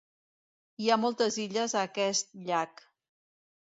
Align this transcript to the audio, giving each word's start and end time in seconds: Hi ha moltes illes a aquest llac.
Hi 0.83 0.87
ha 0.87 0.97
moltes 1.01 1.37
illes 1.45 1.77
a 1.81 1.85
aquest 1.91 2.33
llac. 2.49 2.83